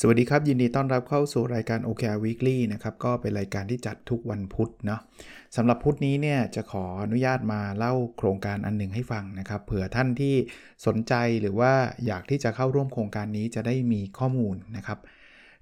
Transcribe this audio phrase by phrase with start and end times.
[0.00, 5.00] สวัสดีครับ ยินดีต้อนรับเข้าสู่รายการ OKR Weekly นะครับ ก็เป็นรายการที่จัดทุกวันพุธเนาะ
[5.56, 10.34] สำหรับพุธนี้เนี่ยจะขออนุญาตมาเล่าโครงการอันหนึ่งให้ฟังนะครับเผื่อท่านที่
[10.86, 11.72] สนใจหรือว่า
[12.06, 14.98] อยากที่จะเข้าร่วมโครงการนี้จะได้มีข้อมูลนะครับ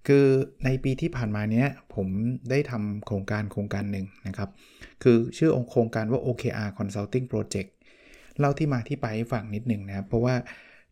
[0.07, 0.27] คือ
[0.65, 2.09] ในปีที่ผ่านมาเนี้ยผม
[2.51, 4.51] ได้ทำโครงการโครงการหนึ่งนะครับ
[5.03, 7.71] คือชื่อองค์โครงการว่า OKR Consulting Project
[8.39, 10.35] เล่าที่มาที่ไปให้ฟังนิดหนึ่งนะครับเพราะว่า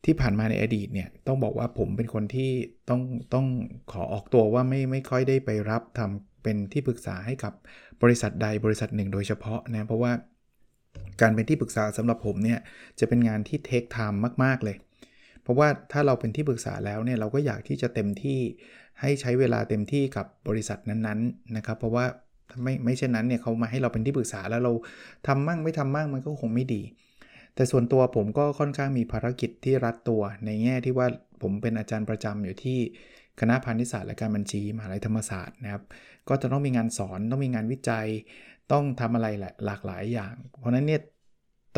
[0.05, 2.51] ที่ผ่านมาในอดีตเนี่ยต้องบอกว่าผมเป็นคนที่
[2.89, 3.03] ต้อง
[3.35, 3.47] ต้อง
[3.93, 7.53] ขอออกตัวว่าไม่ไม่ค่อยได้ไปรับทำเป็นที่ปรึกษาให้กับ
[8.03, 10.13] บริษัทใดบริษัทหนึ่งโดยเฉพาะนะเพราะว่า
[11.21, 12.59] การเป็นที่ปรึกษาสำหรับผมเนี่ย
[12.99, 14.77] จะเป็นงานที่เทคไทม์มาก ๆ เลย
[15.43, 18.39] เพราะว่าถ้าเราเป็นที่ปรึกษาแล้วเนี่ยเราก็อยากที่จะเต็มที่
[19.01, 22.05] ให้ใช้เวลาเต็มที่กับบริษัทนั้นๆนะครับ เพราะว่า
[22.63, 24.73] ไม่ไม่เช่นนั้นเนี่ยเขามาให้เราเป็นที่ปรึกษาแล้วเรา
[25.27, 26.83] ทำมั่งไม่ทำมั่งมันก็คงไม่ดี
[27.55, 31.07] แต่ส่วนตัวผมก็ค่อนข้างมีภารกิจที่รัดตัว ในแง่ที่ว่า
[31.43, 32.79] ผมเป็นอาจารย์ประจำอยู่ที่
[33.41, 35.83] คณะพาณิชยศาสตร์และการบัญชีมหาลัยธรรมศาสตร์นะครับ
[36.29, 38.07] ก็จะต้องมีงานสอนต้องมีงานวิจัย
[38.73, 39.27] ต้องทำอะไร
[39.67, 41.01] หลากหลายอย่าง เพราะนั้นเนี่ย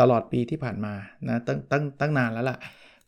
[0.00, 0.94] ตลอดปีที่ผ่านมา
[1.28, 2.58] นะตั้งตั้งตั้งนานแล้วล่ะ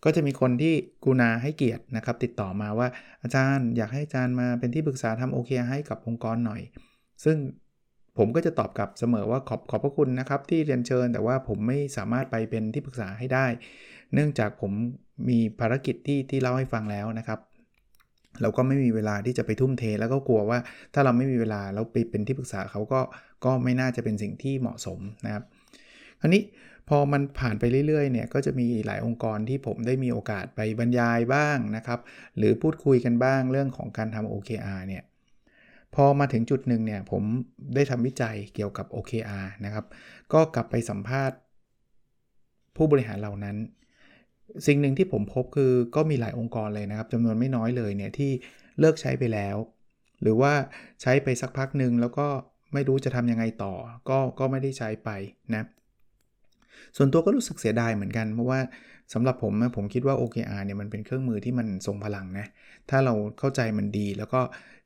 [0.05, 0.75] ก็จะมีคนที่
[1.05, 2.89] กูนาให้เกียรตินะครับ ติดต่อมาว่า
[3.23, 6.61] อาจารย์อยากให้อาจารย์มาเป็นที่ปรึกษาทำโอเคให้กับองค์กรหน่อย
[7.25, 7.37] ซึ่ง
[8.19, 13.47] ผมก็จะตอบกลับเสมอว่าขอบขอบพระคุณนะครับที่เรียนเชิญ แต่ว่าผมไม่สามารถไปเป็นที่ปรึกษาให้ได้
[14.15, 14.73] เนื่องจากผม
[15.29, 17.41] มีภารกิจที่ที่เล่าให้ฟังแล้วนะครับ
[18.43, 20.59] เราก็ไม่มีเวลาที่จะไปทุ่มเท แล้วก็กลัวว่า
[20.95, 23.01] ถ้าเราไม่มีเวลาแล้วไปเป็นที่ปรึกษาเขาก็
[23.45, 25.45] ก็ไม่น่าจะเป็นสิ่งที่เหมาะสมนะครับ
[26.21, 26.43] คราวนี้
[26.89, 32.01] พอมันผ่านไปเรื่อยๆเนี่ยก็จะมีหลายองค์กรที่ผมได้มีโอกาสไปบรรยายบ้างนะครับ
[32.37, 35.03] หรือพูดคุยกันบ้างเรื่องของการทำ OKR เนี่ย
[35.95, 37.23] พอมาถึงจุดหนึ่งเนี่ยผม
[37.75, 39.85] ได้ทำวิจัยเกี่ยวกับ OKR นะครับ
[40.33, 41.39] ก็กลับไปสัมภาษณ์
[42.77, 43.57] ผู้บริหารเหล่านั้น
[44.67, 48.31] สิ่งหนึ่งที่ผมพบคือก็มีหลายองค์กรเลยนะครับจำนวนไม่น้อยเลยเนี่ยที่
[48.81, 49.57] เลิกใช้ไปแล้ว
[50.23, 50.53] หรือว่า
[51.03, 52.27] ใช้ไปสักพักหนึ่งแล้วก็
[52.73, 53.75] ไม่รู้จะทำยังไงต่อ
[54.09, 55.11] ก็ก็ไม่ได้ใช้ไป
[55.53, 55.67] นะ
[56.97, 58.61] ส่วนตัวก็รู้สึกเสียดายเหมือนกัน เพราะว่า
[59.13, 62.47] สำหรับผมนะผมคิดว่า OKR เนี่ยมันเป็นเครื่องมือที่มันทรงพลังนะ
[62.91, 64.41] ถ้าเราเข้าใจมันดีแล้วก็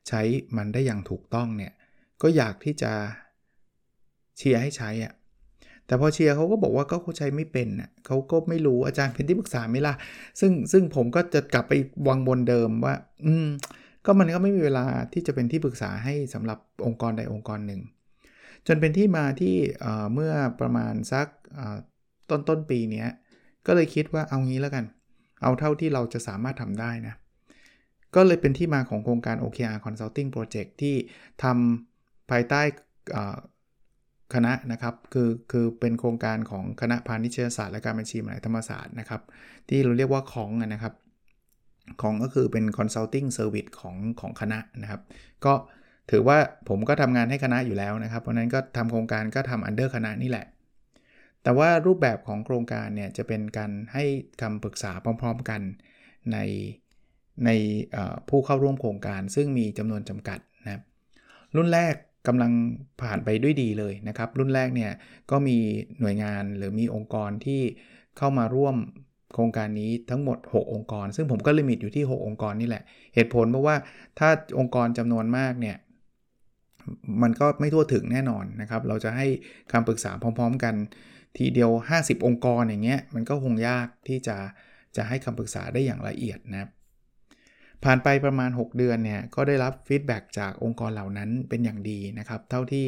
[0.07, 0.21] ใช้
[0.57, 1.73] มันได้อย่างถูกต้องเนี่ย
[2.21, 2.91] ก็อยากที่จะ
[4.37, 5.13] เชียร์ให้ใช้อะ
[5.85, 9.93] แต่พอเชียร์เขาก็บอกว่าก็เขาใช้ไม่เป็นอะเขาก็ไม่รู้อาจารย์เป็นที่ปรึกษาไม่ล่ะ
[10.39, 11.73] ซึ่งซึ่งผมก็จะกลับไป
[12.07, 13.47] วังบนเดิมว่า อืม
[14.05, 17.81] ก็มันก็ไม่มีเวลาที่จะเป็นที่ปรึกษาให้สำหรับองค์กรใดองค์กรหนึ่ง
[18.67, 19.55] จนเป็นที่มาที่
[20.13, 21.27] เมื่อประมาณสัก
[22.29, 23.05] ต้นต้นปีนี้
[23.65, 24.85] ก็เลยคิดว่าเอางี้แล้วกัน
[25.43, 27.15] เอาเท่าที่เราจะสามารถทำได้นะ
[28.15, 30.95] ก็เลยเป็นที่มาของโครงการ OKR Consulting Project ที่
[31.43, 32.61] ทำภายใต้
[34.33, 39.21] คณะนะครับคือคือเป็นโครงการของคณะพาณิชยศาสตร์และการบัญชีมหาวิทยาลัยธรรมศาสตร์นะครับ
[39.69, 40.93] ที่เราเรียกว่าของนะครับ
[42.01, 45.01] ของก็คือเป็น consulting service ของของคณะนะครับ
[45.45, 45.53] ก็
[46.11, 46.37] ถือว่า
[46.69, 50.45] ผมก็ทำงานให้คณะอยู่แล้วนะครับ เพราะนั้นก็ทำโครงการก็ทำ under คณะนี่แหละ
[51.43, 54.03] แต่ว่ารูปแบบของโครงการเนี่ยจะเป็นการให้
[54.41, 54.91] คำปรึกษา
[55.21, 55.61] พร้อม ๆ กัน
[56.33, 56.37] ใน
[57.45, 57.49] ใน
[58.29, 60.81] ผู้เข้าร่วมโครงการ ซึ่งมีจำนวนจำกัดนะ
[61.55, 61.95] รุ่นแรก
[62.27, 62.51] กำลัง
[63.01, 64.91] ผ่านไปด้วยดีเลยนะครับ รุ่นแรกเนี่ย
[65.31, 65.57] ก็มี
[65.99, 67.61] หน่วยงานหรือมีองค์กรที่
[68.17, 68.75] เข้ามาร่วม
[69.33, 72.83] โครงการนี้ทั้งหมด 6 องค์กร ซึ่งผมก็ลิมิตอยู่ที่ 6 องค์กรนี่แหละ
[73.15, 73.75] เหตุผลเพราะว่า
[74.19, 74.29] ถ้า
[74.59, 75.77] องค์กรจำนวนมากเนี่ย
[77.21, 79.27] มันก็ไม่ทั่วถึงแน่นอนนะครับ เราจะให้
[79.71, 80.75] คำปรึกษาพร้อม ๆ กัน
[81.37, 84.37] ทีเดียว 50 องค์กรอย่างเงี้ยมันก็คงยากที่จะ
[84.95, 86.69] จะให้คำปรึกษาได้อย่างละเอียดนะครับ
[87.83, 92.85] ผ่านไปประมาณ 6 เดือนเนี่ยก็ได้รับฟีดแบ็จากองค์กรเหล่านั้นเป็นอย่างดีนะครับ เท่าที่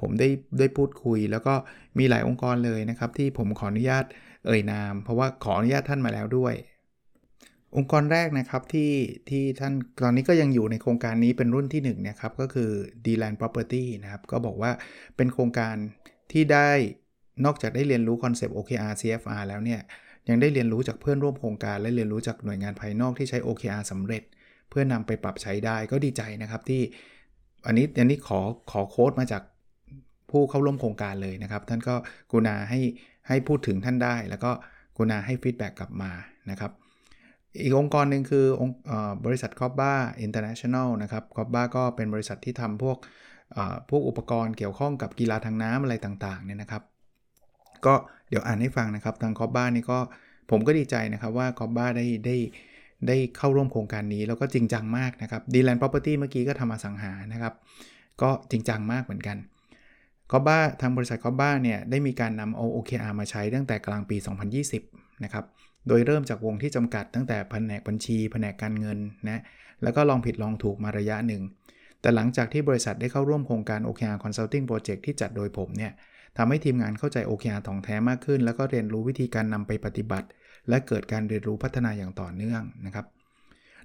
[0.00, 1.54] ผมได้ได้พูดคุย แล้วก็
[1.98, 4.04] มีหลายองค์กรเลยนะครับ ที่ผมขออนุญาต
[4.46, 6.54] เอ่ยนาม เพราะว่าขออนุญาตท่านมาแล้วด้วย
[7.76, 8.92] องค์กรแรกนะครับที่
[9.28, 9.72] ที่ท่าน
[10.02, 12.70] ตอนนี้ก็ยังอยู่ในโครงการนี้เป็นรุ่นที่1นะครับก็คือ
[13.04, 14.70] d l a n d Property นะครับ ก็บอกว่า
[15.16, 15.76] เป็นโครงการ
[16.32, 16.70] ที่ได้
[17.44, 19.80] นอกจากได้เรียนรู้ concept OKR CFR แล้วเนี่ย
[20.28, 24.22] ยังได้เรียนรู้จากเพื่อนร่วมโครงการและเรียนรู้จากหน่วยงานภายนอกที่ใช้ OKR สำเร็จ
[24.70, 26.82] เพื่อนำไปปรับใช้ได้ก็ดีใจนะครับที่
[27.66, 28.40] อันนี้อันนี้ขอ
[28.70, 29.42] ขอ quote มาจาก
[30.30, 31.94] ผู้เข้าร่วมโครงการเลยนะครับ ท่านก็
[32.32, 32.80] กรุณาให้
[33.28, 34.50] ให้พูดถึงท่านได้ แล้วก็
[34.96, 36.10] กรุณาให้ feedback กลับมา
[36.50, 36.72] นะครับ
[37.62, 38.76] อีกองค์กรหนึ่งคือองค์
[39.26, 42.98] บริษัท Cobra International นะครับ Cobra ก็เป็นบริษัทที่ทำพวก
[43.90, 46.82] พวกอุปกรณ์เกี่ยวข้องกับกีฬาทางน้ำอะไรต่างๆเนี่ยนะครับ
[47.86, 47.94] ก็
[48.28, 49.98] เดี๋ยวอ่านให้ฟังนะครับ ทางคอบบ้านี่ก็
[50.50, 52.36] ผมก็ดีใจนะครับว่าคอบบ้าได้ได้
[53.08, 57.54] ได้เข้าร่วมโครงการนี้ แล้วก็จริงจังมากนะครับดีแลนด์ property เมื่อกี้ก็ทำอสังหานะครับ
[58.22, 59.36] ก็จริงจังมากเหมือนกัน
[60.30, 64.16] คอบ้าทางบริษัทคอบ้าเนี่ยได้มีการนำเอา OKR มาใช้ตั้งแต่กลางปี
[64.70, 65.44] 2020 นะครับ
[65.88, 68.98] โดยเริ่มจากวงที่จำกัดตั้งแต่แผนกบัญชีแผนกการเงิน
[69.28, 69.40] นะ
[69.82, 71.42] แล้วก็ลองผิดลองถูกมาระยะหนึ่ง
[72.00, 75.92] แต่หลังจากที่บริษัทได้เข้าร่วมโครงการ OKR Consulting Project ที่จัดโดยผมเนี่ย
[76.36, 80.26] ทำให้ทีมงานเข้าใจ OKR ท่องแท้มากขึ้น แล้วก็เรียนรู้วิธีการนำไปปฏิบัติ
[80.68, 83.06] และเกิดการเรียนรู้พัฒนาอย่างต่อเนื่องนะครับ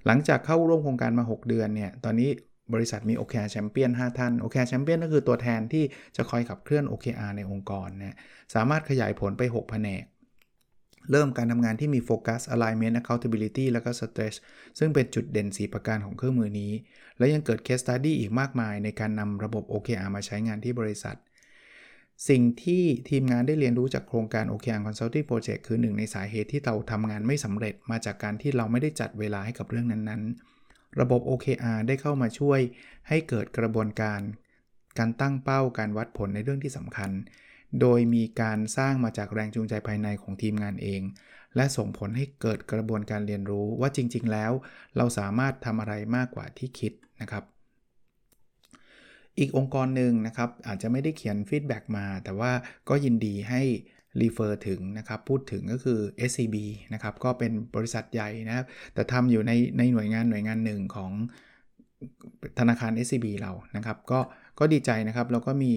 [0.06, 2.30] หลังจากเข้าร่วมโครงการมา 6 เดือนเนี่ยตอนนี้
[2.74, 5.84] บริษัทมี OKR แชมเปี้ยน5ท่าน OKR แชมเปี้ยนก็คือตัวแทนที่
[6.16, 8.16] จะคอยขับเคลื่อน OKR ในองค์กรนะ
[8.54, 10.04] สามารถขยายผลไป 6 แผนก
[11.10, 14.34] เริ่มการทำงานที่มีโฟกัส alignment accountability แล้วก็ stress
[14.78, 16.72] ซึ่งเป็นจุดเด่น4ประการของเครื่องมือนี้
[17.18, 21.16] และยังเกิด case study อีกมากมายในการนำระบบ OKR มาใช้งานที่บริษัท
[22.28, 32.60] สิ่งที่ทีมงานได้เรียนรู้จากโครงการ OKR Consulting Project คือหนึ่งในสาเหตุที่เราทำงานไม่สำเร็จมาจากการที่เราไม่ได้จัดเวลาให้กับเรื่องนั้นๆ ระบบ OKR ได้เข้ามาช่วย
[33.08, 34.20] ให้เกิดกระบวนการ
[34.98, 37.10] การตั้งเป้าการวัดผลในเรื่องที่สำคัญ
[37.80, 41.02] โดยมีการสร้างมาจากแรงจูงใจภายในของทีมงานเอง
[41.56, 44.52] และส่งผลให้เกิดกระบวนการเรียนรู้ว่าจริง ๆ แล้ว
[44.96, 47.44] เราสามารถทำอะไรมากกว่าที่คิดนะครับ
[49.38, 52.52] อีกองค์กรหนึ่งนะครับอาจจะไม่ได้เขียน feedback มา แต่ว่า
[52.88, 53.62] ก็ยินดีให้
[54.20, 56.00] refer ถึงนะครับพูดถึงก็คือ
[56.30, 56.56] SCB
[56.94, 61.12] นะครับก็เป็นบริษัทใหญ่นะครับแต่ทำอยู่ในในหน่วยงานหน่วยงานหนึ่งของ
[62.58, 64.20] ธนาคาร SCB เรานะครับก็
[64.58, 65.72] ก็ดีใจนะครับแล้วก็มี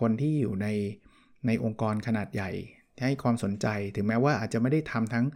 [0.00, 0.66] คนที่อยู่ใน
[1.46, 2.50] ในองค์กรขนาดใหญ่
[3.04, 3.66] ให้ความสนใจ
[3.96, 5.26] ถึงแม้ว่าอาจจะไม่ได้ทำทั้ง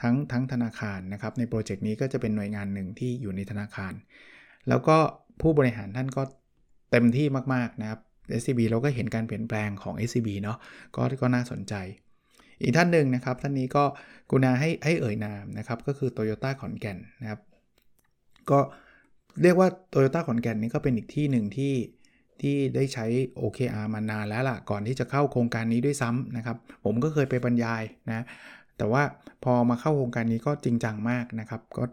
[0.00, 3.92] ทั้งทั้งธนาคารนะครับในโปรเจกต์นี้ก็จะเป็นหน่วยงานหนึ่งที่อยู่ในธนาคาร
[4.68, 4.96] แล้วก็
[5.40, 6.22] ผู้บริหารท่านก็
[6.94, 8.00] เต็มที่มาก ๆ นะครับ
[8.40, 10.58] SCB เราก็เห็นการเปลี่ยนแปลงของ SCB เนาะ
[10.96, 11.74] ก็ก็น่าสนใจ
[12.62, 13.84] อีกท่านหนึ่งนะครับ ท่านนี้ก็
[14.30, 17.40] กุณาให้ให้เอ่ยนามนะครับ ก็คือ Toyota ขอนแก่นนะครับ
[18.50, 18.58] ก็
[19.42, 21.74] เรียกว่า Toyota ขอนแก่นนี่ก็เป็นอีกที่หนึ่งที่
[22.40, 23.06] ที่ได้ใช้
[23.40, 28.24] OKR มานานแล้วล่ะ ก่อนที่จะเข้าโครงการนี้ด้วยซ้ำนะครับ ผมก็เคยไปบรรยายนะ
[28.78, 29.02] แต่ว่า
[29.44, 31.84] พอมาเข้าโครงการนี้ก็จริงจังมากนะครับ ก็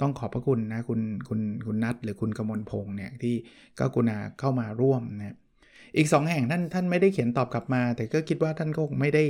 [0.00, 3.34] ต้องขอบพระคุณนะคุณคุณคุณนัทหรือคุณกมลพงษ์เนี่ยที่
[3.78, 5.36] ก็กุณาเข้ามาร่วมนะ
[5.96, 9.24] อีก 2 แห่งท่านท่านไม่ได้เขียนตอบกลับมา แต่ก็คิดว่าท่านก็คงไม่ได้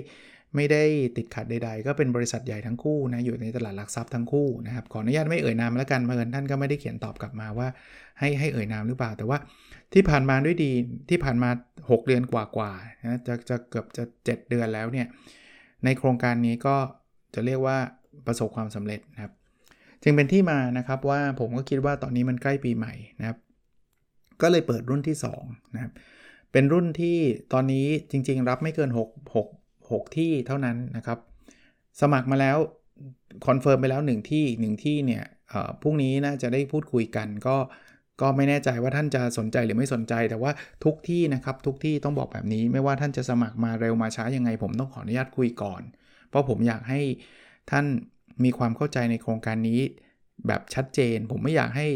[0.56, 0.85] ไม่ได้
[1.17, 7.69] ติดขัดใด ๆ ก็เป็นบริษัทใหญ่ทั้งคู่นะอยู่ในตลาดหลักทรัพย์ทั้งคู่นะครับขออนุญาตไม่เอ่ยนามแล้วกันเมื่อท่านก็ไม่ได้เขียนตอบกลับมาว่า
[8.19, 9.38] ให้ให้เอ่ยนามหรือเปล่า แต่ว่า
[9.93, 10.73] ที่ผ่านมาด้วยดี
[11.09, 15.06] ที่ผ่านมา 6 เดือนกว่าๆนะจะจะเกือบจะ 7 เดือนแล้วเนี่ย
[15.85, 16.76] ในโครงการนี้ก็
[17.35, 17.79] จะเรียกว่า
[18.26, 19.32] ประสบความสำเร็จนะครับ
[20.02, 23.38] จึงเป็นที่มานะครับว่าผมก็คิดว่าตอนนี้มันใกล้ปีใหม่นะครับ
[24.42, 25.92] ก็เลยเปิดรุ่นที่2นะครับ
[26.52, 27.16] เป็นรุ่นที่
[27.52, 29.00] ตอนนี้จริง ๆ รับไม่เกิน 6
[29.36, 31.18] 6 6 ที่เท่านั้นนะครับ
[32.00, 32.58] สมัครมาแล้ว
[33.46, 34.44] confirm ไปแล้ว 1 ที่
[34.76, 35.24] 1ที่เนี่ย
[35.82, 37.56] พรุ่งนี้น่าจะได้พูดคุยกันก็
[38.20, 40.50] ก็ไม่แน่ใจว่าท่านจะสนใจหรือไม่สนใจ แต่ว่า
[40.84, 45.82] ทุกที่นะครับทุกที่ต้องบอกแบบนี้ ไม่ว่าท่านจะสมัครมาเร็วมาช้ายังไง ผมต้องขออนุญาตคุยก่อน
[46.28, 47.00] เพราะผมอยากให้
[47.70, 47.86] ท่าน
[48.44, 49.81] มีความเข้าใจในโครงการนี้
[50.46, 51.87] แบบชัดเจน ผมไม่อยากให้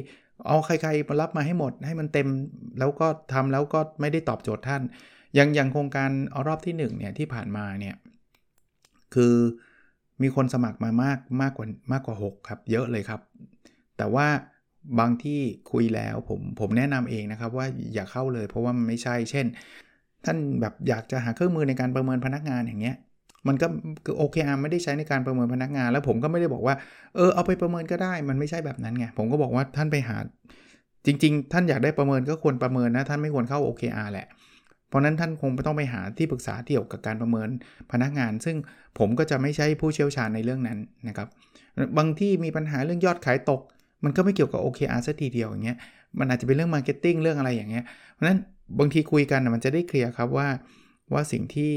[0.47, 2.29] เอาใครๆมารับมาให้หมด ให้มันเต็ม
[2.79, 4.83] แล้วก็ทำแล้วก็ไม่ได้ตอบโจทย์ท่าน
[5.35, 7.95] อย่างอย่างโครงการอรอบที่1เนี่ยที่ผ่านมาเนี่ย
[9.15, 9.35] คือ
[10.23, 13.21] มีคนสมัครมามากมากกว่ามากกว่า 6 ครับ เยอะเลยครับ
[13.97, 14.27] แต่ว่า
[14.99, 15.41] บางที่
[15.73, 19.47] คุยแล้วผมผมแนะนำเองนะครับว่าอย่าเข้าเลยเพราะว่ามันไม่ใช่ เช่น
[20.25, 22.97] ท่านแบบอยากจะหาเครื่องมือในการประเมินพนักงานอย่างเงี้ย
[23.49, 23.67] มันก็
[24.05, 26.75] คือ OKR ไม่ได้ใช้ในการประเมินพนักงาน แล้วผมก็ไม่ได้บอกว่า
[27.17, 30.17] เออเอาไปประเมินก็ได้ มันไม่ใช่แบบนั้นไงผมก็บอกว่าท่านไปหา
[31.07, 34.27] จริง ๆ ท่านอยากได้ประเมินก็ควรประเมินนะท่านไม่ควรเข้า OKR แหละ
[34.89, 37.49] เพราะนั้นท่านคงต้องไปหาที่ปรึกษาเกี่ยวกับการประเมิน
[37.93, 38.57] พนักงาน ซึ่ง
[38.99, 41.29] ผมก็จะไม่ใช่ผู้เชี่ยวชาญในเรื่องนั้นนะครับ
[41.99, 43.61] บางที่มีปัญหาเรื่องยอดขายตก
[44.05, 45.79] มันก็ไม่เกี่ยวกับ OKR สักทีเดียวอย่างเงี้ย
[46.19, 48.39] มันอาจจะเป็นเรื่อง marketing เรื่องอะไรอย่างเงี้ยเพราะนั้น
[48.79, 50.49] บางทีคุยกันมันจะได้ clear ครับว่า
[51.13, 51.73] ว่าสิ่งที่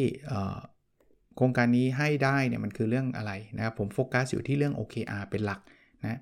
[1.35, 5.59] โครงการนี้ให้ได้เนี่ยมันคือเรื่องอะไรนะครับผมโฟกัสอยู่ที่เรื่อง OKR เป็นหลัก
[6.03, 6.19] นะ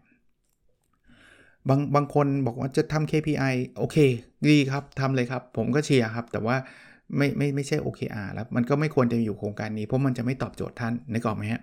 [1.70, 3.98] บางบางคนบอกว่าจะทำ KPI โอเค
[4.48, 6.56] ดีครับทำเลยครับ ผมก็เชียร์ครับ แต่ว่า
[7.18, 11.62] ไม่ไม่ไม่ใช่ OKR แล้วมันก็ไม่ควรจะอยู่โครงการนี้ เพราะมันจะไม่ตอบโจทย์ท่านนึกออกไหมฮะ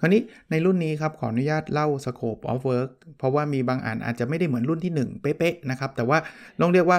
[0.00, 6.18] คราวนี้ในรุ่นนี้ครับ ขออนุญาตเล่า scope of work เพราะว่ามีบางอันอาจจะไม่ได้เหมือนรุ่นที่ 1 เป๊ะๆนะครับ แต่ว่า
[6.60, 6.98] ลองเรียกว่า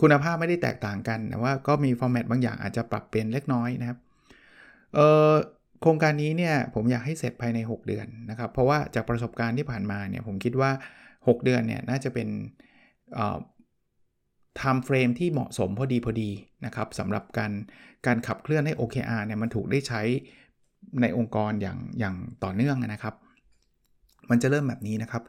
[0.00, 3.98] คุณภาพไม่ได้แตกต่างกันแต่ว่าก็มีฟอร์แมตบางอย่างอาจจะปรับเปลี่ยนเล็กน้อยนะครับ
[5.80, 10.70] โครงการนี้เนี่ยผมอยากให้เสร็จภายใน 6 เดือนนะครับ เพราะว่าจากประสบการณ์ที่ผ่านมาเนี่ยผมคิดว่า
[11.28, 12.28] 6 เดือนเนี่ยน่าจะเป็น
[13.14, 16.30] time frame ที่เหมาะสมพอดีพอดี
[16.66, 17.52] นะครับสำหรับการ
[18.06, 20.02] การขับเคลื่อนให้ OKR เนี่ยมันถูกได้ใช้
[21.00, 23.14] ในองค์กรอย่างอย่างต่อเนื่องนะครับ
[24.30, 25.22] มันจะเริ่มแบบนี้นะครับ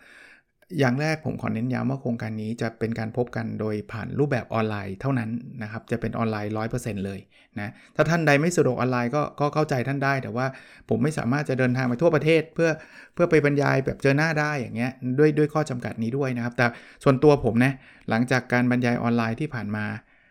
[0.79, 5.29] อย่างแรกผมขอเน้นย้ำว่าโครงการนี้จะเป็นการพบกันโดยผ่านรูปแบบออนไลน์เท่านั้น
[5.63, 7.19] นะครับ จะเป็นออนไลน์ 100%เลย
[7.59, 10.45] นะ ถ้าท่านใดไม่สะดวกออนไลน์ก็ก็เข้าใจท่านได้ แต่ว่า
[10.89, 12.69] ผมไม่สามารถจะเดินทางไปทั่วประเทศ เพื่อ
[13.13, 16.65] เพื่อไปบรรยายแบบเจอหน้าได้อย่างเงี้ยด้วยด้วยข้อจำกัดนี้ด้วยนะครับ แต่
[17.03, 17.73] ส่วนตัวผมนะ
[18.09, 19.85] หลังจากการบรรยายออนไลน์ที่ผ่านมา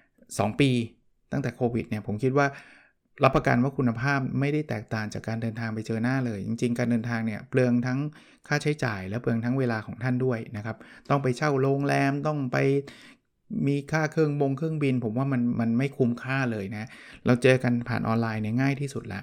[0.07, 0.71] 2 ปี
[1.33, 2.47] ตั้งแต่โควิดเนี่ยผมคิดว่า
[3.23, 7.99] รับประกันว่าคุณภาพไม่ได้แตกต่างจากการเดินทางไปเจอหน้าเลย จริง ๆ การเดินทางเนี่ยเปลืองทั้ง
[8.49, 10.77] ค่าใช้จ่าย และเปลืองทั้งเวลาของท่านด้วยนะครับ
[11.11, 12.57] ต้องไปเช่าโรงแรมต้องไป
[13.67, 16.89] มีค่าเครื่องบงเครื่องบิน ผมว่ามันมันไม่คุ้มค่าเลยนะ
[17.27, 19.23] เราเจอกันผ่านออนไลน์เนี่ยง่ายที่สุดแล้ว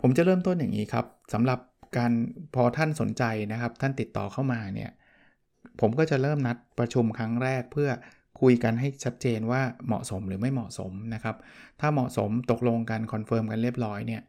[0.00, 1.58] ผมจะเริ่มต้นอย่างนี้ครับสำหรับ
[1.98, 2.12] การ
[2.54, 3.22] พอท่านสนใจ
[3.52, 4.90] นะครับ ท่านติดต่อเข้ามาเนี่ย
[5.80, 7.90] ผมก็จะเริ่มนัดประชุมครั้งแรกเพื่อ
[8.40, 11.36] คุยกันให้ชัดเจนว่าเหมาะสมหรือไม่เหมาะสมนะครับ
[11.80, 14.22] ถ้าเหมาะสมตกลงกัน confirm กันเรียบร้อยเนี่ย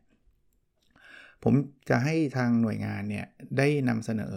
[1.44, 1.54] ผม
[1.90, 3.26] จะให้ทางหน่วยงานเนี่ย
[3.58, 4.36] ได้นำเสนอ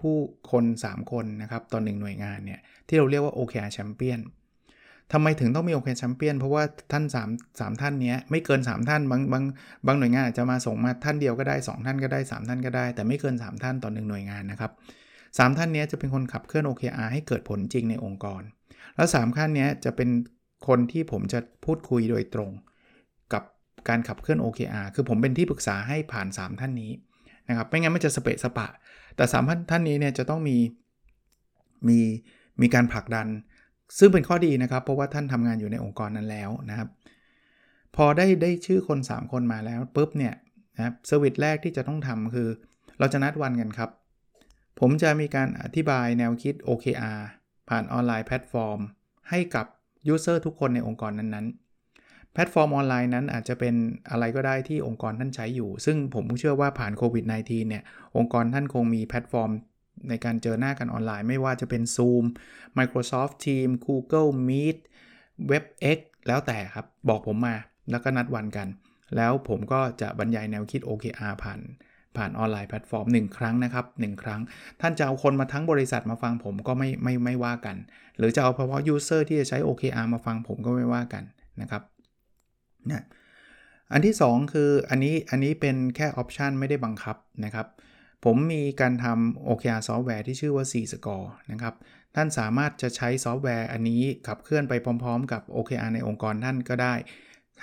[0.00, 0.16] ผู้
[0.50, 4.20] คน 3 คนนะครับต่อหนึ่งหน่วยงานเนี่ยที่เราเรียกว่า OKR Champion
[5.12, 9.44] ทำไมถึงต้องมี OKR Champion เพราะว่าท่าน3 3ท่านนี้ไม่เกิน 3 ท่านบางบาง
[9.86, 14.72] บางหน่วยงานอาจจะมาส่งมาท่านเดียวก็ได้ 2 ท่านก็ได้ 3 ท่านก็ได้ แต่ไม่เกิน 3 ท่านต่อหนึ่งหน่วยงานนะครับ
[15.16, 18.42] 3ท่านนี้จะเป็นคนขับเคลื่อน OKR ให้เกิดผลจริงในองค์กร
[18.96, 20.08] แล้ว 3 ขั้นนี้จะเป็น
[20.68, 22.50] คนที่ผมจะพูดคุยโดยตรง
[23.32, 23.42] กับ
[23.88, 26.92] การขับเคลื่อน OKR คือผมเป็นที่ปรึกษาให้ผ่าน 3 ท่านนี้
[27.48, 28.68] นะครับไม่งั้นมันจะสเปะสปะ
[29.16, 30.56] แต่3ท่านท่านนี้เนี่ยจะต้องมี
[31.88, 31.98] มี
[32.60, 33.26] มีการผลักดัน
[33.98, 36.88] ซึ่งเป็นข้อดีนะครับ เพราะว่าท่านทำงานอยู่ในองค์กรนั้นแล้วนะครับ
[37.96, 40.34] พอได้ได้ชื่อคน 3 คนมาแล้วปุ๊บเนี่ย
[40.76, 42.48] นะครับ service แรกที่จะต้องทำคือ
[42.98, 43.90] เราจะนัดวันกันครับ
[44.80, 47.18] ผมจะมีการอธิบายแนวคิด OKR
[47.68, 48.80] ผ่าน online platform
[49.30, 49.66] ให้กับ
[50.06, 53.74] user ทุกคนในองค์กรนั้นๆ แพลตฟอร์มออนไลน์นั้นอาจจะเป็น
[54.10, 57.82] อะไรก็ได้ที่องค์กรท่านใช้อยู่ ซึ่งผมเชื่อว่าผ่านโควิด -19 เนี่ย
[58.16, 59.50] องค์กรท่านคงมีแพลตฟอร์ม
[60.08, 62.24] ในการเจอหน้ากันออนไลน์ ไม่ว่าจะเป็น Zoom
[62.78, 64.78] Microsoft Teams Google Meet
[65.50, 67.56] WebEx แล้วแต่ครับ บอกผมมา
[67.90, 68.68] แล้วก็นัดวันกัน
[69.16, 71.60] แล้วผมก็จะบรรยายแนวคิด OKR ผ่าน
[72.16, 74.40] ผ่าน online platform 1 ครั้งนะครับ 1 ครั้ง
[74.80, 77.76] ท่านจะเอาคนมาทั้งบริษัทมาฟังผมก็ไม่ไม่ไม่ว่ากัน
[78.18, 81.24] หรือจะเอาเฉพาะ user ที่จะใช้ OKR มาฟังผมก็ไม่ว่ากัน
[81.60, 81.82] นะครับ
[82.90, 83.04] นะ
[83.92, 87.66] อันที่ 2 คืออันนี้อันนี้เป็นแค่ option ไม่ได้บังคับนะครับ
[88.24, 91.74] ผมมีการทำ OKR ซอฟต์แวร์ที่ชื่อว่า C Score นะครับ
[92.14, 96.94] ท่านสามารถจะใช้ซอฟต์แวร์อันนี้ขับเคลื่อนไปพร้อม ๆ กับ OKR ในองค์กรท่านก็ได้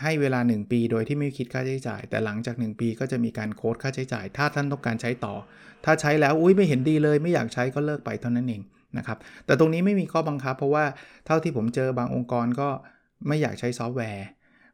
[0.02, 5.34] ให้เวลา 1 ปีโดยที่ไม่คิดค่าใช้จ่าย แต่หลังจาก 1 ปีก็จะมีการ quote ค่าใช้จ่าย ถ้าท่านต้องการใช้ต่อ
[5.86, 8.62] ถ้าใช้แล้วอุ้ยไม่เห็นดีเลย ไม่อยากใช้ก็เลิกไปเท่านั้นเอง
[8.98, 10.86] นะครับแต่ตรงนี้ไม่มีข้อบังคับ เพราะว่า
[11.26, 12.70] เท่าที่ผมเจอบางองค์กรก็
[13.28, 14.26] ไม่อยากใช้ซอฟต์แวร์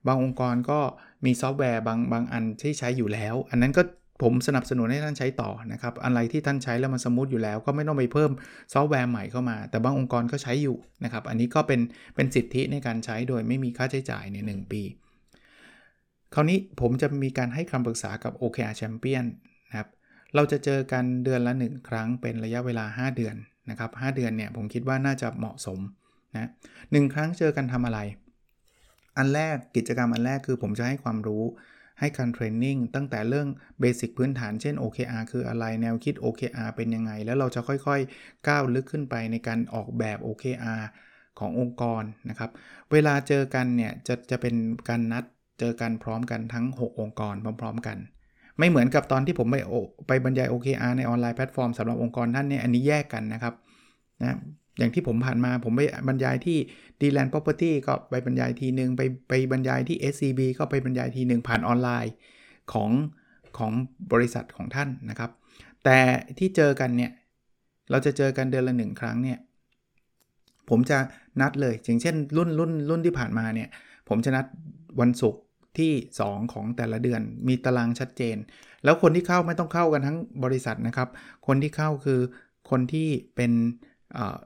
[0.08, 0.80] บางองค์กรก็
[1.26, 3.84] มีซอฟต์แวร์บางบางอันที่ใช้อยู่แล้ว อันนั้นก็
[4.26, 8.32] ผมสนับสนุนให้ท่านใช้ต่อนะครับอะไรที่ท่านใช้แล้วมัน smooth อยู่แล้ว ก็ไม่ต้องไปเพิ่ม
[8.74, 11.80] ซอฟต์แวร์ใหม่เข้ามา แต่บางองค์กรก็ใช้อยู่นะครับอันนี้ก็เป็น
[12.16, 14.82] เป็นสิทธิในการใช้โดยไม่มีค่าใช้จ่ายใน 1 ปี
[16.34, 19.26] คราวนี้ผมจะมีการให้คำปรึกษากับ OKR Champion
[19.70, 19.90] นะครับ
[20.36, 23.36] เราจะเจอกันเดือนละ 1 ครั้งเป็นระยะเวลา 5 เดือน
[23.70, 25.80] นะครับ5เดือนเนี่ยผมคิดว่าน่าจะเหมาะสม
[26.34, 26.50] นะ
[26.92, 28.00] หครั้งเจอกันทำอะไร
[29.18, 31.44] อันแรกกิจกรรมอันแรกคือผมจะให้ความรู้
[32.00, 33.48] ให้การเทรนนิ่งตั้งแต่เรื่อง
[33.80, 40.82] เบสิกพื้นฐานเช่น OKR คืออะไรแนวคิด OKR เป็นยังไง แล้วเราจะค่อยๆ ก้าวลึกขึ้นไปในการออกแบบ OKR
[41.40, 42.52] ขององค์กรนะครับ
[42.92, 44.56] เวลาเจอกันเนี่ยจะจะเป็น
[44.90, 45.24] การนัด
[45.62, 47.98] เจอกันพร้อมกันทั้ง 6 องค์กรพร้อม ๆ กัน
[48.60, 49.56] ไม่เหมือนกับตอนที่ผมไป
[50.08, 53.54] ไปบรรยาย OKR ในออนไลน์แพลตฟอร์มสำหรับองค์กรท่านเนี่ยอันนี้แยกกันนะครับ
[54.22, 54.38] นะ
[54.78, 56.58] อย่างที่ผมผ่านมาผมไปบรรยายที่
[57.02, 62.14] d l a n d Property ก็ไปบรรยายทีหนึ่งไปไปบรรยายที่ SCB ก็ไปบรรยายทีหนึ่งผ่านออนไลน์
[62.74, 62.92] ของ
[63.58, 63.72] ของ
[64.14, 65.32] บริษัทของท่านนะครับ
[65.84, 66.00] แต่
[66.38, 67.12] ที่เจอกันเนี่ย
[67.90, 69.38] เราจะเจอกันเดือนละหนึ่งครั้งเนี่ย
[70.70, 70.98] ผมจะ
[71.42, 73.70] นัดเลยอย่างเช่นรุ่นรุ่นรุ่นที่ผ่านมาเนี่ย
[74.10, 74.46] ผมจะนัด
[75.00, 75.42] วันศุกร์
[75.78, 75.92] ที่
[76.24, 78.38] 2 ของแต่ละเดือน มีตารางชัดเจน
[78.84, 81.10] แล้วคนที่เข้าไม่ต้องเข้ากันทั้งบริษัทนะครับ
[81.48, 82.20] คนที่เข้าคือ
[82.70, 83.52] คนที่เป็น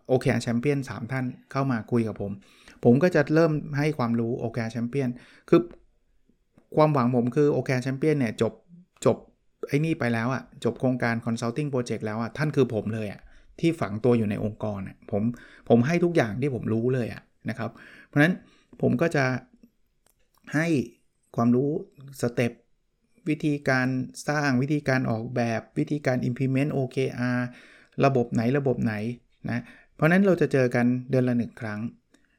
[0.07, 2.31] โอเคแชมเปี้ยน3ท่านเข้ามาคุยกับผม
[2.83, 5.09] ผมก็จะเริ่มให้ความรู้โอเคแชมเปี้ยน
[5.49, 5.61] คือ
[6.75, 8.53] ความหวังผมคือโอเคแชมเปี้ยนเนี่ยจบ
[9.05, 9.17] จบ
[9.67, 13.21] ไอ้นี่ไปแล้วอะ่ะจบโครงการ consulting project แล้วอะ่ะท่านคือผมเลยอะ่ะ
[13.59, 14.79] ที่ฝังตัวอยู่ในองค์กร
[15.11, 15.23] ผม
[15.69, 17.71] ผมให้ทุกอย่างที่ผมรู้เลยอะ่ะนะครับ
[18.07, 18.33] เพราะฉะนั้น
[18.81, 19.25] ผมก็จะ
[20.53, 20.67] ให้
[21.35, 21.71] ความรู้
[22.21, 22.51] สเต็ป
[23.29, 23.87] วิธีการ
[24.29, 27.39] สร้างวิธีการออกแบบวิธีการ implement OKR
[28.05, 28.93] ระบบไหนระบบไหน
[29.49, 29.61] นะ
[29.95, 31.79] เพราะนั้นเราจะเจอกันเดือนละ 1 ครั้ง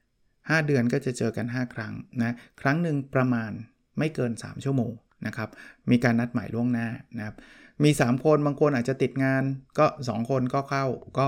[0.09, 3.51] 5 เดือนก็จะเจอกัน 5 ครั้งนะครั้งหนึ่งประมาณ
[3.99, 4.93] ไม่เกิน 3 ชั่วโมง
[5.27, 5.49] นะครับ
[5.91, 6.89] มีการนัดหมายล่วงหน้า
[7.19, 7.37] นะครับ
[7.85, 9.43] มี 3 คนบางคนอาจจะติดงาน
[9.79, 10.87] ก็ 2 คนก็เข้า
[11.19, 11.27] ก็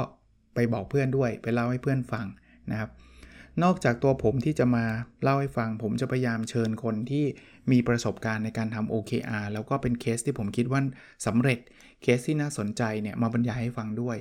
[0.55, 2.27] ไปบอกเพื่อนด้วยไปเล่าให้เพื่อนฟัง
[2.71, 2.91] นะครับ
[3.63, 4.85] นอกจากตัวผมที่จะมา
[5.23, 7.25] เล่าให้ฟัง ผมจะพยายามเชิญคนที่
[7.73, 10.81] มีประสบการณ์ในการทำ OKR แล้วก็เป็นเคสที่ผมคิดว่า
[11.27, 11.59] สำเร็จ
[12.03, 14.17] เคสที่น่าสนใจเนี่ยมาบรรยายให้ฟังด้วย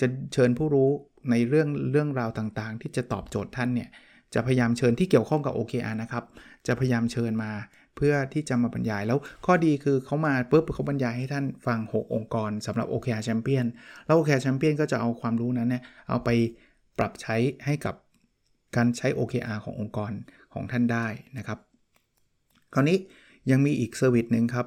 [0.00, 0.90] จะเชิญผู้รู้
[1.30, 3.88] ในเรื่องเรื่องราวต่างๆ ที่จะตอบโจทย์ท่านเนี่ย
[4.34, 6.24] จะพยายามเชิญที่เกี่ยวข้องกับ OKR นะครับ
[6.66, 7.52] จะพยายามเชิญมา
[7.96, 13.66] เพื่อที่จะมาบรรยาย แล้วข้อดีคือเขามาปุ๊บเขาบรรยายให้ท่านฟัง 6 องค์กรสำหรับ OKR Champion
[14.04, 16.28] แล้ว OKR Champion ก็จะเอาความรู้นั้นเนี่ยเอาไป
[16.98, 17.94] ปรับใช้ให้กับ
[18.76, 20.12] การใช้ OKR ขององค์กร
[20.52, 21.06] ของท่านได้
[21.38, 21.58] นะครับ
[22.74, 22.98] คราวนี้
[23.50, 24.66] ยังมีอีก service หนึ่งครับ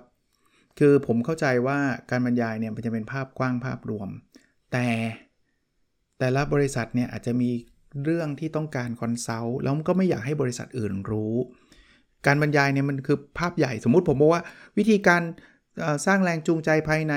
[0.79, 4.09] คือผมเข้าใจว่าการบรรยายเนี่ยมันจะเป็นภาพกว้างภาพรวม
[4.71, 4.87] แต่
[6.19, 7.49] แต่ละบริษัทเนี่ยอาจจะมี
[8.03, 11.35] เรื่องที่ต้องการ consult แล้วก็ไม่อยากให้บริษัทอื่นรู้
[12.25, 14.43] การบรรยายเนี่ยมันคือภาพใหญ่สมมุติผมบอกว่า
[14.77, 15.21] วิธีการ
[16.05, 17.13] สร้างแรงจูงใจภายใน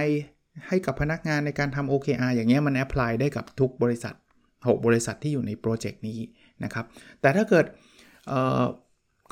[0.69, 4.15] ให้กับพนักงานในการทำ OKR อย่างเงี้ยมัน apply ได้กับทุกบริษัท
[4.49, 6.19] 6 บริษัทที่อยู่ในโปรเจกต์นี้
[6.65, 6.85] นะครับ
[7.21, 7.67] แต่ถ้าเกิด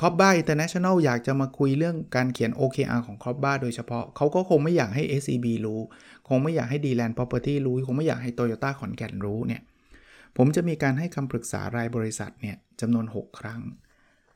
[0.00, 5.80] Cobra International อยากจะมาคุยเรื่องการเขียน OKR ของ Cobra โดยเฉพาะ เขาก็คงไม่อยากให้ SCB รู้
[6.28, 9.62] คงไม่อยากให้ D-Land Property รู้ คงไม่อยากให้ Toyota ขอนแก่นรู้เนี่ย
[10.36, 13.60] ผมจะมีการให้คำปรึกษารายบริษัทเนี่ยจำนวน 6 ครั้ง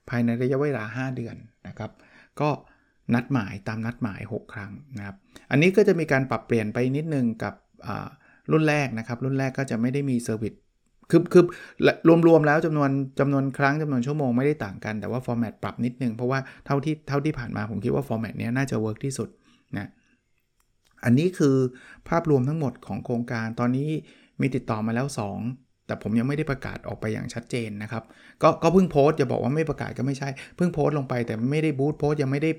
[0.08, 1.36] ภายในระยะเวลา 5 เดือน
[1.68, 1.90] นะครับ
[2.40, 2.50] ก็
[3.14, 5.16] นัดหมายตามนัดหมาย 6 ครั้งนะครับ
[5.50, 7.54] อันนี้ก็จะมีการปรับเปลี่ยนไปนิดนึงกับ
[8.52, 10.54] รุ่นแรกนะครับ รุ่นแรกก็จะไม่ได้มี service
[11.10, 11.44] คือคือ
[12.28, 12.90] รวมๆแล้วจำนวน
[13.20, 19.28] จำนวนครั้งจำนวนชั่วโมงไม่ได้ต่างกันแต่ว่า format ปรับนิดนึง เพราะว่าเท่าที่เท่าที่ผ่านมาผมคิดว่า format นี้น่าจะ work ที่สุด
[19.78, 19.88] นะ
[21.04, 21.56] อันนี้คือ
[22.08, 23.88] ภาพรวมทั้งหมดของโครงการตอนนี้
[24.40, 25.06] มีติดต่อมาแล้ว
[25.46, 28.04] 2 แต่ผมยังไม่ได้ประกาศออกไปอย่างชัดเจนนะครับ
[28.42, 32.50] ก็ก็เพิ่งโพสต์จะบอกว่าไม่ประกาศก็ไม่ใช่ เพิ่งโพสต์ลงไปแต่ไม่ได้บูตโพสต์ยังไม่ได้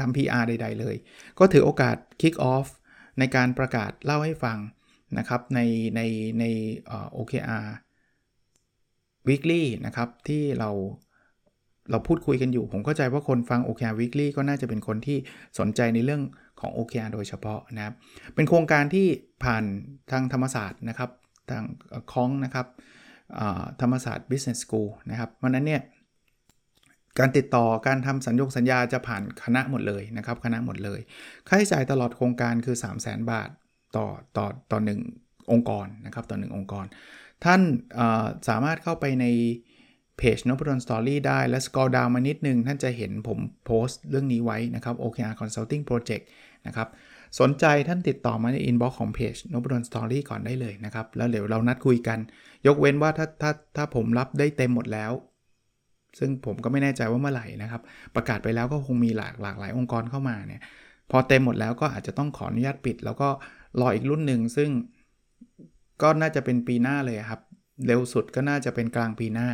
[0.00, 0.96] ทำ PR ใด ๆ เลย
[1.38, 2.66] ก็ถือโอกาส kick off
[3.18, 4.58] ในการประกาศเล่าให้ฟัง
[5.18, 5.60] นะครับใน
[5.96, 6.00] ใน
[6.40, 6.44] ใน
[7.16, 7.66] OKR
[9.28, 10.70] weekly นะครับที่เรา
[11.90, 15.18] เราพูดคุยกันอยู่ ผมเข้าใจว่าคนฟัง OKR weekly ก็น่าจะเป็นคนที่
[15.58, 16.22] สนใจในเรื่อง
[16.60, 17.94] ของ OKR โดยเฉพาะนะครับ
[18.34, 19.06] เป็นโครงการที่
[19.44, 19.64] ผ่าน
[20.10, 21.10] ทางธรรมศาสตร์นะครับ
[21.50, 21.64] ทาง
[22.12, 22.66] คองนะครับ
[23.80, 25.82] ธรรมศาสตร์ Business School นะครับวันนั้นเนี่ย
[27.18, 31.00] การติดต่อการทำสัญญงสัญญาจะผ่านคณะหมดเลยนะครับคณะหมดเลย
[31.48, 33.48] ค่าใช้จ่ายตลอดโครงการคือ 3 0 0 0 0 0 บาท
[33.96, 35.00] ต่อต่อต่อหนึ่ง
[35.52, 36.86] องค์กรนะครับต่อหนึ่งองค์กร
[37.44, 37.60] ท่าน
[38.48, 39.26] สามารถเข้าไปใน
[40.18, 46.24] เพจ Nopadol's Story ได้และ scroll down มานิดนึง ท่านจะเห็นผมโพสต์เรื่องนี้ไว้นะครับ OKR Consulting Project
[46.66, 46.88] นะครับ
[47.40, 52.18] สนใจท่านติดต่อมาใน inbox ของเพจ Nopadol's Story ก่อนได้เลยนะครับ แล้วเดี๋ยวเรานัดคุยกัน
[52.66, 55.12] ยกเว้นว่าถ้าถ้าถ้าผมรับได้เต็มหมดแล้ว
[56.18, 57.82] ซึ่งผมก็ไม่แน่ใจว่าเมื่อไหร่นะครับ
[58.14, 60.62] ประกาศไปแล้วก็คงมีหลากหลากหลายองค์กรเข้ามาเนี่ย
[61.10, 63.28] พอเต็มหมดแล้วก็อาจจะต้องขออนุญาตปิด แล้วก็
[63.80, 64.70] รออีกรุ่นหนึ่งซึ่ง
[66.02, 67.40] ก็น่าจะเป็นปีหน้าเลยครับ
[67.86, 69.48] เร็วสุดก็น่าจะเป็นกลางปีหน้า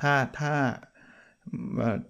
[0.00, 0.52] ถ้าถ้า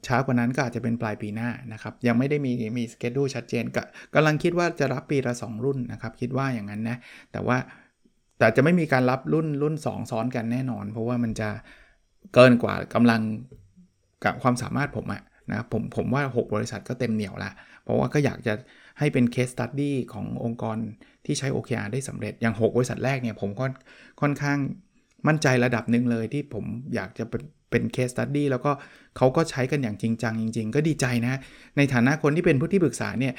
[0.06, 3.82] ช้ากว่านั้นก็อาจจะเป็นปลายปีหน้านะครับ ยังไม่ได้มีมี schedule ชัดเจนก็
[4.14, 6.96] กำลังคิดว่าจะรับปีละ 2 รุ่นนะครับ คิดว่าอย่างนั้นนะ
[7.32, 7.58] แต่ว่า
[8.38, 11.48] แต่จะไม่มีการรับรุ่นรุ่น 2 ซ้อนกันแน่นอน เพราะว่ามันจะ
[12.34, 13.20] เกินกว่ากำลัง
[14.24, 17.50] กับความสามารถผมอะนะผมผมว่า 6 บริษัทก็เต็มเหนียวละ
[17.82, 18.54] เพราะว่าก็อยากจะ
[18.98, 20.76] ให้เป็น case study ขององค์กร
[21.24, 23.64] ที่ใช้ OKR ได้สำเร็จ อย่าง 6 บริษัทแรกเนี่ยผมก็
[24.20, 24.58] ค่อนข้าง
[25.28, 27.24] มั่นใจระดับหนึ่งเลยที่ผมอยากจะ
[27.70, 28.70] เป็นเคสตัดดี้แล้วก็
[29.16, 31.34] เขาก็ใช้กันอย่างจริงจังจริง ๆ ก็ดีใจนะ
[31.76, 33.34] ในฐานะคนที่เป็นผู้ที่ปรึกษาเนี่ย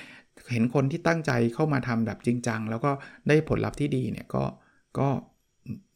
[0.51, 2.91] เห็นคนที่ตั้งใจเข้ามาทำแบบจริงจังแล้วก็
[3.27, 4.43] ได้ผลลัพธ์ที่ดีเนี่ยก็
[4.99, 5.07] ก็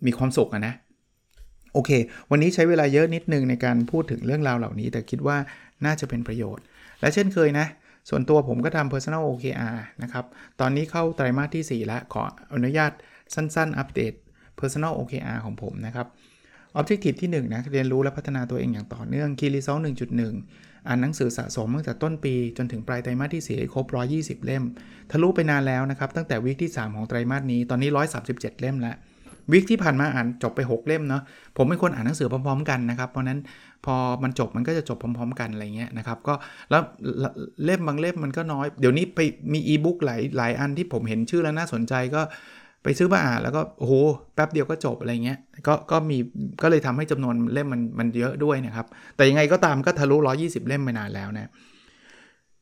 [0.06, 0.74] มีความสุขนะ
[1.74, 1.92] โอเค
[2.32, 5.38] วันนี้ใช้เวลาเยอะนิดนึงในการพูดถึงเรื่องราวเหล่านี้ แต่คิดว่า
[5.86, 6.64] น่าจะเป็นประโยชน์
[7.02, 7.68] และเช่นเคยนะ
[8.10, 10.26] ส่วนตัวผมก็ทำ personal OKR นะครับ
[10.60, 12.92] ตอนนี้เข้าไตรมาสที่ 4 แล้ว ขออนุญาต
[13.36, 14.14] สั้นๆ อัปเดต
[14.60, 16.08] personal OKR ของผมนะครับ
[16.80, 19.82] objective ที่ 1 นะ เรียนรู้และพัฒนาตัวเองอย่างต่อเนื่อง key result
[20.30, 23.86] 1.1 อ่านหนังสือสะสมตั้งแต่ต้นปี จนถึงปลายไตรมาสที่ 4 ครบ
[24.16, 24.64] 120 เล่ม
[25.12, 27.90] ทะลุไปนานแล้วนะครับ ตั้งแต่วิกที่ 3 ของไตรมาสนี้ ตอนนี้
[28.26, 28.96] 137 เล่มแล้ว
[29.52, 31.22] วิกที่ผ่านมาอ่านจบไป 6 เล่มเนาะ
[31.58, 33.40] ผมเป็นคนอ่านหนังสือพร้อมๆกันนะครับ เพราะนั้น
[33.86, 36.34] พอมันจบมันก็จะจบพร้อม ๆ กันอะไรเงี้ยนะครับก็
[36.70, 36.82] แล้ว
[37.66, 39.20] เล่มบางเล่มมันก็น้อย เดี๋ยวนี้ไป
[39.54, 42.22] มีอีบุ๊กหลายหลายอันที่ผมเห็นชื่อแล้วน่าสนใจก็
[42.84, 43.94] ไปซื้อมาอ่านแล้วก็โอ้โห
[44.36, 46.18] แป๊บเดียวก็จบอะไรเงี้ยก็ก็มี
[46.62, 51.52] ก็เลยทำให้จำนวนเล่มมันมันเยอะด้วยนะครับ แต่ยังไงก็ตามก็ทะลุ 120 เล่มไปนานแล้วนะ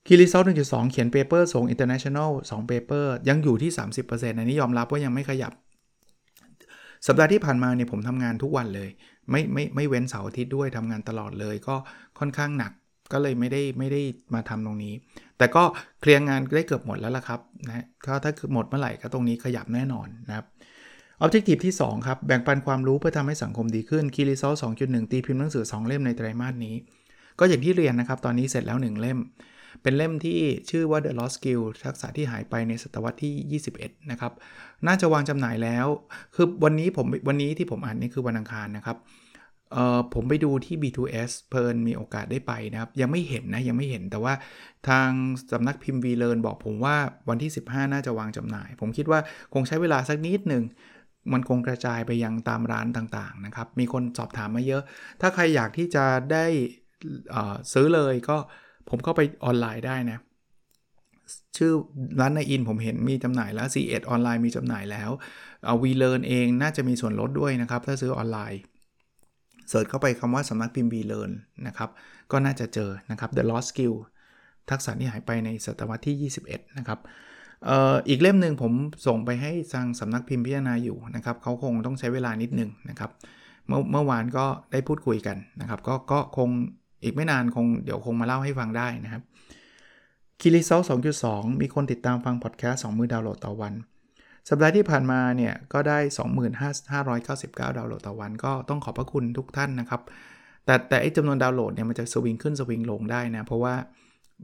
[0.07, 3.71] key result หนึ่งจุดสองเขียน paper ส่ง international 2 paper ยังอยู่ที่
[4.05, 5.53] 30%อันนี้ยอมรับว่ายังไม่ขยับ
[7.07, 8.89] สัปดาห์ที่ผ่านมาเนี่ยผมทำงานทุกวันเลย
[9.31, 11.75] ไม่ไม่ไม่เว้นเสาร์อาทิตย์ด้วยทำงานตลอดเลยก็
[12.19, 12.71] ค่อนข้างหนัก
[13.13, 14.01] ก็เลยไม่ได้ไม่ได้
[14.33, 14.93] มาทำตรงนี้
[15.37, 15.63] แต่ก็
[15.99, 20.45] เคลียร์งานได้เกือบหมดแล้วล่ะครับนะก็ถ้าหมดเมื่อไหร่ก็ตรงนี้ขยับแน่นอนนะครับ
[21.23, 26.75] Objective ที่ 2 ครับ แบ่งปันความรู้เพื่อทำให้สังคมดีขึ้น Key Result 2.1 ตีพิมพ์หนังสือ 2 เล่มในไตรมาสนี้
[27.39, 29.19] ก็อย่างที่เรียนนะครับ ตอนนี้เสร็จแล้ว 1 เล่ม
[29.83, 30.39] เป็นเล่มที่
[30.69, 34.33] ชื่อว่า The Lost Skill ทักษะที่หายไปในศตวรรษที่ 21 นะครับ
[34.87, 35.87] น่าจะวางจำหน่ายแล้ว
[36.35, 38.97] คือวันนี้ผมวันนี้ที่ผมอ่านนี่คือวันอังคารนะครับ
[39.73, 44.33] เอ่อผมไปดูที่ B2S เพลินมีโอกาสได้ไปนะครับ ยังไม่เห็นนะ ยังไม่เห็นแต่ว่า
[44.89, 45.09] ทาง
[45.51, 46.95] สำนักพิมพ์ V Learn บอกผมว่า
[47.29, 49.19] วันที่ 15 น่าจะวางจำหน่าย ผมคิดว่า
[49.53, 50.63] คงใช้เวลาสักนิดหนึ่ง
[51.33, 54.83] มันคงกระจายไปยังตามร้านต่างๆนะครับ มีคนสอบถามมาเยอะ
[55.21, 56.45] ถ้าใครอยากที่จะได้
[57.73, 58.37] ซื้อเลยก็
[58.89, 60.19] ผมเข้าไปออนไลน์ได้นะ
[61.57, 61.71] ชื่อ
[62.19, 65.09] ร้านในอินผมเห็นมีจำหน่ายแล้ว C1 ออนไลน์มีจำหน่ายแล้ว
[65.65, 68.61] เอา V Learn เองน่าจะมีส่วนลดด้วยนะครับ ถ้าซื้อออนไลน์
[69.69, 71.31] เสิร์ชเข้าไปคำว่าสำนักพิมพ์ V Learn
[71.67, 71.89] นะครับ
[72.31, 73.93] ก็น่าจะเจอนะครับ The Lost Skill
[74.69, 76.99] ทักษะที่หายไปในศตวรรษที่ 21 นะครับ
[78.09, 78.73] อีกเล่มหนึ่งผม
[79.07, 83.11] ส่งไปให้ทางสำนักพิมพ์พิจารณาอยู่นะครับเขาคงต้องใช้เวลานิดนึงนะครับ
[83.67, 86.49] เมื่อเมื่อวานก็ได้พูดคุยกันนะครับก็ก็คง
[87.03, 89.21] อีกไม่นานคงเดี๋ยวคงมาเล่าให้ฟังได้นะครับ
[90.39, 90.81] คีรีเซล
[91.21, 93.73] 2.2 มีคนติดตามฟังพอดแคสต์2มือดาวน์โหลดต่อวัน
[94.49, 95.99] สัปดาห์ที่ผ่านมาเนี่ยก็ได้
[96.47, 100.01] 2599 ดาวน์โหลดต่อวัน ก็ต้องขอบพระคุณทุกท่านนะครับ
[100.65, 103.75] แต่แต่ไอ้จำนวนดาวน์โหลดเนี่ยมันจะสวิงขึ้นสวิงลงได้นะ เพราะว่า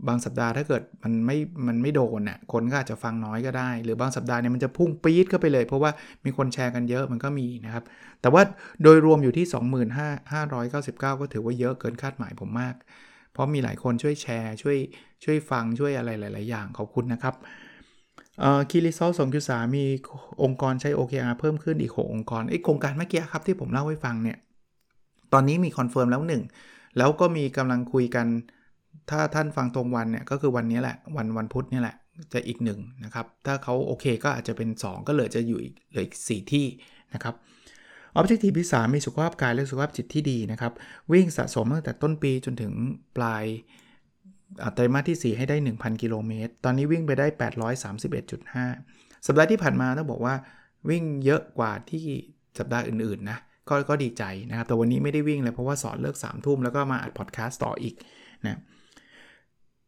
[0.07, 5.91] บางสัปดาห์ถ้าเกิดมันไม่มันไม่โดนน่ะคนก็อาจจะฟังน้อยก็ได้ หรือบางสัปดาห์เนี่ยมันจะพุ่งปี๊ดเข้าไปเลย เพราะว่า
[6.25, 7.83] มีคนแชร์กันเยอะมันก็มีนะครับ
[8.21, 8.41] แต่ว่า
[8.83, 12.75] โดยรวมอยู่ที่ 2599 ก็ถือว่าเยอะเกินคาดหมายผมมาก
[13.33, 14.77] เพราะมีหลายคนช่วยแชร์ช่วย
[15.23, 17.35] ช่วยฟังช่วยอะไรหลาย ๆ อย่างขอบคุณนะครับ
[18.69, 19.11] Key Result
[19.43, 19.85] 2.3มี
[20.43, 24.37] องค์กรใช้ OKR เพิ่มขึ้นอีก 6 องค์กรไอโครงการเมื่อกี้ครับที่ผมเล่าให้ฟังเนี่ย
[25.33, 26.43] ตอนนี้มี confirm แล้วหนึ่ง
[26.97, 28.27] แล้วก็มีกำลังคุยกัน
[29.09, 31.95] ถ้าท่านฟังตรงวันเนี่ย ก็คือวันนี้แหละ วันวันพุธนี่แหละ
[32.33, 36.65] จะอีกหนึ่งนะครับ ถ้าเขาโอเคก็อาจจะเป็น 2 ก็เหลือจะอยู่อีกเหลืออีก 4 ที่
[37.13, 37.35] นะครับ
[38.15, 40.73] ออบเจกตีที่3มีสุขภาพกายและสุขภาพจิตที่ดีนะครับ
[41.11, 42.71] วิ่งสะสมตั้งแต่ต้นปีจนถึง
[43.17, 43.43] ปลาย
[44.73, 47.27] ไตรมาสที่ 4 ให้ได้ 1,000 กิโลเมตร ตอนนี้วิ่งไปได้
[48.07, 50.35] 831.5 สัปดาห์ที่ผ่านมาต้องบอกว่า
[50.89, 52.05] วิ่งเยอะกว่าที่
[52.59, 53.37] สัปดาห์อื่นๆนะ
[53.69, 57.95] ก็ก็ดีใจนะครับ แต่วันนี้ไม่ได้วิ่งเลยเพราะว่าสอนเลิก3ามทุ่มแล้วก็มาอัดพอดแคสต์ต่ออีก
[58.45, 58.59] นะ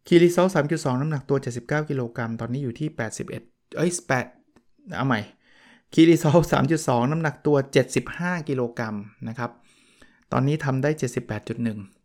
[0.07, 3.91] คีรีเซล3.2น้ำหนักตัว 79 กิโลกรัม ตอนนี้อยู่ที่ 81 เอ้ย
[4.41, 5.19] 8เอาใหม่
[5.93, 6.37] Key Result
[6.73, 7.57] 3.2น้ำหนักตัว
[8.03, 8.95] 75 กิโลกรัม
[9.27, 9.51] นะครับ
[10.31, 10.89] ตอนนี้ทำได้
[11.65, 11.96] 78.1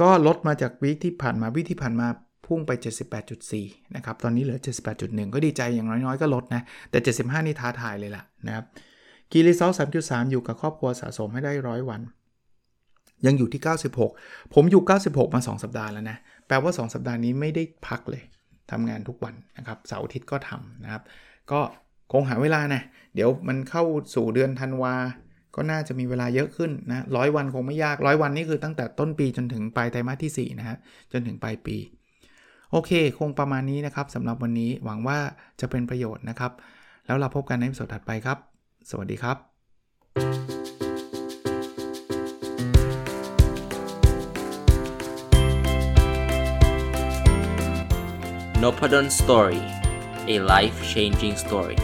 [0.00, 2.06] ก็ลดมาจากวิที่ผ่านมาวิที่ผ่านมา
[2.46, 2.70] พุ่งไป
[3.34, 4.60] 78.4 นะครับ ตอนนี้เหลือ
[4.96, 8.64] 78.1 ก็ดีใจอย่างน้อยๆ ก็ลดนะ แต่ 75 นี่ท้าทายเลยล่ะนะครับ
[9.30, 12.00] Key Result 3.3 อยู่กับครอบครัวสะสมให้ได้ร้อยวัน
[13.26, 13.62] ยังอยู่ที่
[14.06, 18.22] 96 ผมอยู่ 96 มา 2 สัปดาห์แล้วนะ แปลว่า 2 สัปดาห์นี้ไม่ได้พักเลย
[18.70, 21.02] ทำงานทุกวันนะครับ เสาร์อาทิตย์ก็ทำนะครับ
[21.50, 21.60] ก็
[22.12, 22.82] คงหาเวลานะ
[23.14, 23.84] เดี๋ยวมันเข้า
[24.14, 24.94] สู่เดือนธันวา
[25.54, 30.76] ก็น่าจะมีเวลาเยอะขึ้นนะร้อยวันคงไม่ยากร้อยวันนี่คือตั้งแต่ต้นปีจนถึงปลายไตรมาสที่ 4 นะฮะ
[31.12, 31.76] จนถึงปลายปี
[32.72, 35.18] โอเค คงประมาณนี้นะครับสำหรับวันนี้หวังว่า
[35.60, 36.52] จะเป็นประโยชน์นะครับ
[37.06, 38.38] แล้วเราพบกันในสดถัดไปครับ
[38.90, 39.36] สวัสดีครับ
[48.62, 49.60] n o p a d o n Story
[50.32, 51.78] a life changing story